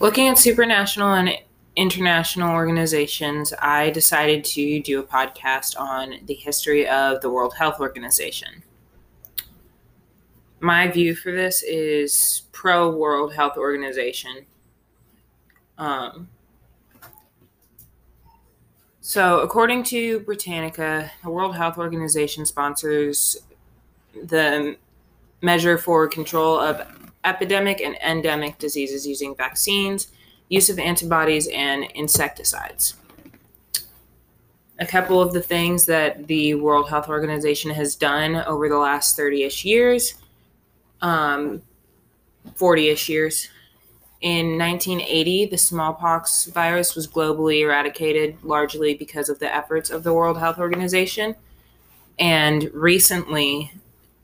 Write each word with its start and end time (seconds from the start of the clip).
Looking 0.00 0.28
at 0.28 0.38
supranational 0.38 1.18
and 1.18 1.38
international 1.76 2.54
organizations, 2.54 3.52
I 3.60 3.90
decided 3.90 4.44
to 4.46 4.80
do 4.80 4.98
a 4.98 5.02
podcast 5.02 5.78
on 5.78 6.14
the 6.24 6.32
history 6.32 6.88
of 6.88 7.20
the 7.20 7.28
World 7.28 7.52
Health 7.58 7.80
Organization. 7.80 8.62
My 10.58 10.88
view 10.88 11.14
for 11.14 11.32
this 11.32 11.62
is 11.62 12.44
pro 12.50 12.90
World 12.90 13.34
Health 13.34 13.58
Organization. 13.58 14.46
Um, 15.76 16.30
so, 19.02 19.40
according 19.40 19.82
to 19.84 20.20
Britannica, 20.20 21.10
the 21.22 21.30
World 21.30 21.56
Health 21.56 21.76
Organization 21.76 22.46
sponsors 22.46 23.36
the 24.14 24.76
measure 25.42 25.76
for 25.76 26.08
control 26.08 26.58
of 26.58 26.80
epidemic 27.24 27.80
and 27.80 27.96
endemic 27.96 28.58
diseases 28.58 29.06
using 29.06 29.34
vaccines, 29.34 30.08
use 30.48 30.70
of 30.70 30.78
antibodies, 30.78 31.48
and 31.48 31.84
insecticides. 31.94 32.94
A 34.78 34.86
couple 34.86 35.20
of 35.20 35.32
the 35.34 35.42
things 35.42 35.84
that 35.86 36.26
the 36.26 36.54
World 36.54 36.88
Health 36.88 37.08
Organization 37.08 37.70
has 37.72 37.94
done 37.94 38.36
over 38.36 38.68
the 38.68 38.78
last 38.78 39.16
30 39.16 39.44
ish 39.44 39.64
years, 39.64 40.14
um, 41.02 41.62
40 42.54 42.88
ish 42.88 43.08
years. 43.08 43.48
In 44.22 44.58
1980, 44.58 45.46
the 45.46 45.58
smallpox 45.58 46.46
virus 46.46 46.94
was 46.94 47.06
globally 47.06 47.60
eradicated 47.60 48.36
largely 48.42 48.94
because 48.94 49.28
of 49.28 49.38
the 49.38 49.54
efforts 49.54 49.88
of 49.90 50.02
the 50.02 50.12
World 50.12 50.38
Health 50.38 50.58
Organization. 50.58 51.34
And 52.18 52.70
recently, 52.74 53.72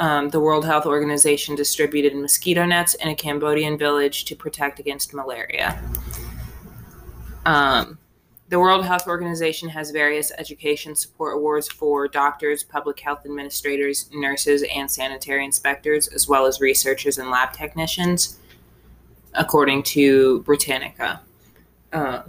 um, 0.00 0.30
the 0.30 0.40
World 0.40 0.64
Health 0.64 0.86
Organization 0.86 1.54
distributed 1.54 2.16
mosquito 2.16 2.64
nets 2.64 2.94
in 2.94 3.08
a 3.08 3.14
Cambodian 3.14 3.76
village 3.76 4.24
to 4.24 4.34
protect 4.34 4.80
against 4.80 5.12
malaria. 5.12 5.80
Um, 7.44 7.98
the 8.48 8.58
World 8.58 8.84
Health 8.84 9.06
Organization 9.06 9.68
has 9.68 9.90
various 9.90 10.32
education 10.38 10.96
support 10.96 11.36
awards 11.36 11.68
for 11.68 12.08
doctors, 12.08 12.64
public 12.64 12.98
health 12.98 13.26
administrators, 13.26 14.10
nurses, 14.12 14.64
and 14.74 14.90
sanitary 14.90 15.44
inspectors, 15.44 16.08
as 16.08 16.26
well 16.26 16.46
as 16.46 16.60
researchers 16.62 17.18
and 17.18 17.28
lab 17.28 17.52
technicians, 17.52 18.38
according 19.34 19.82
to 19.82 20.40
Britannica. 20.40 21.20
Uh, 21.92 22.22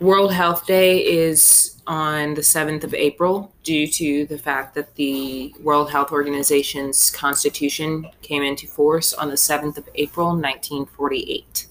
World 0.00 0.32
Health 0.32 0.66
Day 0.66 1.04
is 1.04 1.76
on 1.86 2.32
the 2.32 2.40
7th 2.40 2.84
of 2.84 2.94
April 2.94 3.52
due 3.62 3.86
to 3.86 4.24
the 4.24 4.38
fact 4.38 4.74
that 4.74 4.94
the 4.94 5.54
World 5.60 5.90
Health 5.90 6.10
Organization's 6.10 7.10
constitution 7.10 8.08
came 8.22 8.42
into 8.42 8.66
force 8.66 9.12
on 9.12 9.28
the 9.28 9.34
7th 9.34 9.76
of 9.76 9.86
April 9.96 10.28
1948. 10.28 11.66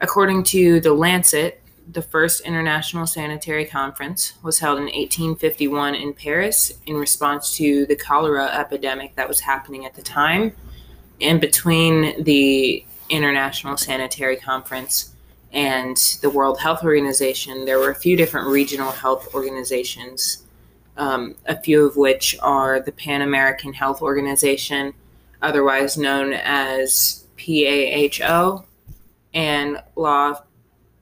According 0.00 0.42
to 0.44 0.80
The 0.80 0.94
Lancet, 0.94 1.60
the 1.92 2.00
first 2.00 2.40
International 2.40 3.06
Sanitary 3.06 3.66
Conference 3.66 4.32
was 4.42 4.58
held 4.58 4.78
in 4.78 4.84
1851 4.84 5.94
in 5.96 6.14
Paris 6.14 6.72
in 6.86 6.96
response 6.96 7.54
to 7.58 7.84
the 7.84 7.96
cholera 7.96 8.46
epidemic 8.46 9.14
that 9.16 9.28
was 9.28 9.40
happening 9.40 9.84
at 9.84 9.92
the 9.92 10.02
time. 10.02 10.54
And 11.20 11.42
between 11.42 12.24
the 12.24 12.86
International 13.10 13.76
Sanitary 13.76 14.36
Conference 14.36 15.14
and 15.52 15.96
the 16.20 16.30
World 16.30 16.60
Health 16.60 16.84
Organization, 16.84 17.64
there 17.64 17.78
were 17.78 17.90
a 17.90 17.94
few 17.94 18.16
different 18.16 18.48
regional 18.48 18.90
health 18.90 19.34
organizations, 19.34 20.44
um, 20.96 21.34
a 21.46 21.60
few 21.60 21.86
of 21.86 21.96
which 21.96 22.36
are 22.42 22.80
the 22.80 22.92
Pan 22.92 23.22
American 23.22 23.72
Health 23.72 24.02
Organization, 24.02 24.92
otherwise 25.40 25.96
known 25.96 26.32
as 26.34 27.26
PAHO, 27.38 28.64
and 29.32 29.82
La 29.96 30.40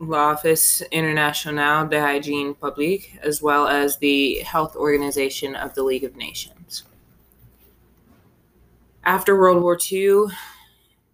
Office 0.01 0.83
International 0.93 1.87
de 1.89 2.01
Hygiene 2.01 2.55
Publique, 2.55 3.19
as 3.23 3.43
well 3.43 3.67
as 3.67 3.99
the 3.99 4.41
Health 4.41 4.77
Organization 4.77 5.57
of 5.57 5.75
the 5.75 5.83
League 5.83 6.05
of 6.05 6.17
Nations. 6.17 6.85
After 9.03 9.39
World 9.39 9.63
War 9.63 9.79
II, 9.91 10.27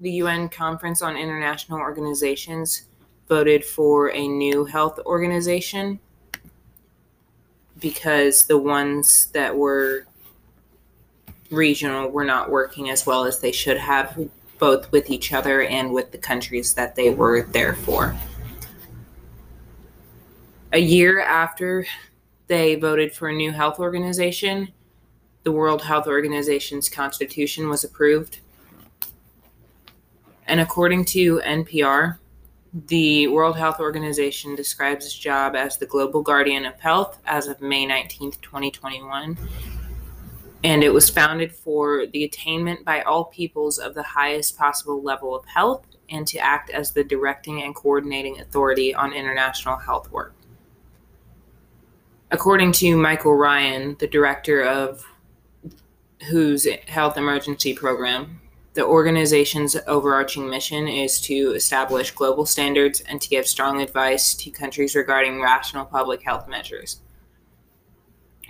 the 0.01 0.11
UN 0.13 0.49
Conference 0.49 1.01
on 1.01 1.17
International 1.17 1.79
Organizations 1.79 2.89
voted 3.29 3.65
for 3.65 4.13
a 4.13 4.27
new 4.29 4.65
health 4.65 4.99
organization 5.07 5.99
because 7.79 8.45
the 8.45 8.59
ones 8.59 9.27
that 9.33 9.57
were 9.57 10.07
regional 11.51 12.09
were 12.09 12.25
not 12.25 12.51
working 12.51 12.91
as 12.91 13.07
well 13.07 13.25
as 13.25 13.41
they 13.41 13.53
should 13.53 13.77
have, 13.77 14.29
both 14.59 14.91
with 14.93 15.11
each 15.11 15.33
other 15.33 15.63
and 15.63 15.93
with 15.93 16.13
the 16.13 16.19
countries 16.19 16.75
that 16.75 16.95
they 16.95 17.11
were 17.11 17.43
there 17.43 17.75
for. 17.75 18.17
A 20.73 20.79
year 20.79 21.21
after 21.21 21.87
they 22.47 22.77
voted 22.77 23.13
for 23.13 23.29
a 23.29 23.35
new 23.35 23.53
health 23.53 23.79
organization, 23.79 24.73
the 25.43 25.53
World 25.53 25.83
Health 25.83 26.07
Organization's 26.07 26.89
constitution 26.89 27.69
was 27.69 27.85
approved. 27.85 28.39
And 30.47 30.61
according 30.61 31.05
to 31.07 31.41
NPR, 31.45 32.19
the 32.73 33.27
World 33.29 33.57
Health 33.59 33.81
Organization 33.81 34.55
describes 34.55 35.05
its 35.05 35.19
job 35.19 35.55
as 35.55 35.77
the 35.77 35.87
global 35.87 36.23
guardian 36.23 36.65
of 36.65 36.81
health 36.81 37.19
as 37.27 37.47
of 37.47 37.61
May 37.61 37.85
19, 37.85 38.33
2021. 38.41 39.37
And 40.65 40.83
it 40.83 40.91
was 40.91 41.11
founded 41.11 41.53
for 41.53 42.07
the 42.07 42.25
attainment 42.25 42.85
by 42.85 43.03
all 43.03 43.27
peoples 43.27 43.79
of 43.79 43.95
the 43.95 44.03
highest 44.03 44.57
possible 44.57 45.03
level 45.03 45.35
of 45.35 45.45
health 45.45 45.87
and 46.09 46.27
to 46.29 46.39
act 46.39 46.71
as 46.71 46.93
the 46.93 47.05
directing 47.05 47.63
and 47.63 47.75
coordinating 47.75 48.41
authority 48.41 48.95
on 48.95 49.13
international 49.13 49.77
health 49.77 50.11
work. 50.11 50.35
According 52.31 52.73
to 52.73 52.97
Michael 52.97 53.35
Ryan, 53.35 53.97
the 53.99 54.07
director 54.07 54.63
of 54.63 55.05
WHO's 56.31 56.67
Health 56.87 57.19
Emergency 57.19 57.75
Program, 57.75 58.41
the 58.75 58.85
organization's 58.85 59.77
overarching 59.87 60.49
mission 60.49 60.89
is 60.89 61.21
to 61.23 61.53
establish 61.55 62.11
global 62.11 62.47
standards 62.47 63.01
and 63.03 63.21
to 63.21 63.29
give 63.29 63.47
strong 63.47 63.83
advice 63.83 64.35
to 64.35 64.51
countries 64.51 64.95
regarding 64.95 65.43
rational 65.43 65.85
public 65.85 66.23
health 66.23 66.49
measures. 66.49 67.01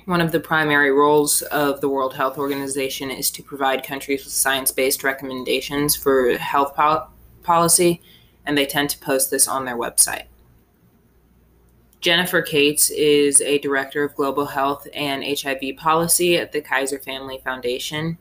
One 0.05 0.21
of 0.21 0.33
the 0.33 0.41
primary 0.41 0.93
roles 0.93 1.43
of 1.43 1.81
the 1.81 1.89
World 1.89 2.15
Health 2.15 2.39
Organization 2.39 3.11
is 3.11 3.31
to 3.33 3.43
provide 3.43 3.87
countries 3.87 4.25
with 4.25 4.33
science 4.33 4.71
based 4.73 5.05
recommendations 5.05 5.97
for 5.97 6.37
health 6.39 6.75
pol- 6.75 7.11
policy, 7.43 8.01
and 8.45 8.57
they 8.57 8.67
tend 8.67 8.91
to 8.91 8.99
post 8.99 9.31
this 9.31 9.47
on 9.47 9.65
their 9.65 9.77
website. 9.77 10.25
Jennifer 12.01 12.43
Kates 12.43 12.91
is 12.91 13.41
a 13.43 13.59
director 13.59 14.03
of 14.03 14.17
global 14.17 14.47
health 14.47 14.89
and 14.93 15.25
HIV 15.25 15.77
policy 15.77 16.37
at 16.37 16.51
the 16.51 16.61
Kaiser 16.61 16.99
Family 16.99 17.41
Foundation, 17.45 18.19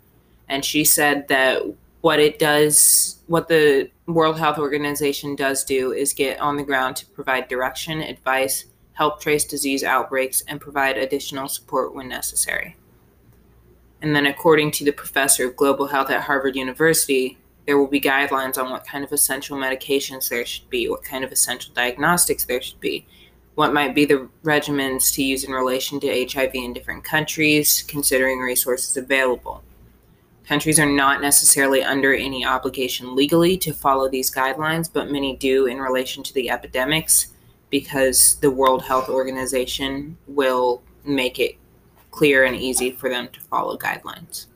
and 0.47 0.63
she 0.63 0.85
said 0.85 1.27
that 1.29 1.63
what 2.01 2.19
it 2.19 2.39
does, 2.39 3.21
what 3.27 3.47
the 3.47 3.89
World 4.07 4.37
Health 4.37 4.57
Organization 4.57 5.35
does 5.35 5.63
do 5.63 5.93
is 5.93 6.13
get 6.13 6.39
on 6.39 6.57
the 6.57 6.63
ground 6.63 6.95
to 6.97 7.05
provide 7.07 7.47
direction, 7.47 8.01
advice, 8.01 8.65
help 8.93 9.21
trace 9.21 9.45
disease 9.45 9.83
outbreaks, 9.83 10.41
and 10.47 10.59
provide 10.59 10.97
additional 10.97 11.47
support 11.47 11.95
when 11.95 12.09
necessary. 12.09 12.75
And 14.01 14.15
then, 14.15 14.25
according 14.25 14.71
to 14.71 14.83
the 14.83 14.91
professor 14.91 15.47
of 15.47 15.55
global 15.55 15.85
health 15.85 16.09
at 16.09 16.23
Harvard 16.23 16.55
University, 16.55 17.37
there 17.67 17.77
will 17.77 17.87
be 17.87 18.01
guidelines 18.01 18.57
on 18.57 18.71
what 18.71 18.85
kind 18.85 19.03
of 19.03 19.11
essential 19.11 19.57
medications 19.57 20.27
there 20.27 20.45
should 20.45 20.69
be, 20.71 20.89
what 20.89 21.03
kind 21.03 21.23
of 21.23 21.31
essential 21.31 21.73
diagnostics 21.75 22.45
there 22.45 22.61
should 22.61 22.79
be, 22.79 23.05
what 23.53 23.73
might 23.73 23.93
be 23.93 24.05
the 24.05 24.27
regimens 24.43 25.13
to 25.13 25.23
use 25.23 25.43
in 25.43 25.51
relation 25.51 25.99
to 25.99 26.27
HIV 26.27 26.55
in 26.55 26.73
different 26.73 27.03
countries, 27.03 27.83
considering 27.87 28.39
resources 28.39 28.97
available. 28.97 29.63
Countries 30.47 30.79
are 30.79 30.91
not 30.91 31.21
necessarily 31.21 31.83
under 31.83 32.13
any 32.13 32.45
obligation 32.45 33.15
legally 33.15 33.57
to 33.57 33.73
follow 33.73 34.09
these 34.09 34.33
guidelines, 34.33 34.89
but 34.91 35.11
many 35.11 35.35
do 35.35 35.67
in 35.67 35.79
relation 35.79 36.23
to 36.23 36.33
the 36.33 36.49
epidemics 36.49 37.27
because 37.69 38.35
the 38.41 38.51
World 38.51 38.83
Health 38.83 39.07
Organization 39.07 40.17
will 40.27 40.81
make 41.05 41.39
it 41.39 41.57
clear 42.11 42.43
and 42.43 42.55
easy 42.55 42.91
for 42.91 43.09
them 43.09 43.29
to 43.29 43.39
follow 43.41 43.77
guidelines. 43.77 44.47